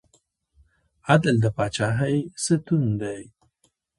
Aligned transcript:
عدل 1.11 1.35
د 1.43 1.45
پاچاهۍ 1.55 2.17
ستون 2.43 2.83
دی 3.01 3.21